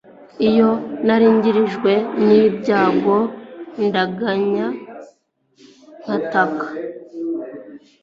[0.47, 0.69] iyo
[1.05, 1.91] nagirijwe
[2.25, 3.17] n’ibyago
[3.85, 4.67] ndaganya
[6.01, 6.67] ngataka